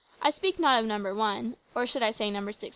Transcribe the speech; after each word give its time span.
I 0.19 0.31
speak 0.31 0.57
not 0.57 0.79
of 0.79 0.87
number 0.87 1.13
one 1.13 1.57
or, 1.75 1.83
I 1.83 1.85
should 1.85 2.01
say 2.15 2.31
Number 2.31 2.51
666. 2.51 2.69